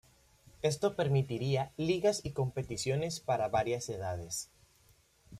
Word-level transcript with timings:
Esto 0.63 0.95
permitirá 0.95 1.73
ligas 1.77 2.25
y 2.25 2.31
competiciones 2.31 3.19
para 3.19 3.49
varias 3.49 3.87
edades. 3.87 4.49